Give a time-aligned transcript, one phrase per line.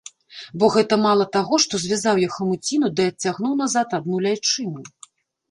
[0.61, 4.81] Бо гэта мала таго, што звязаў я хамуціну ды адцягнуў назад адну ляйчыну.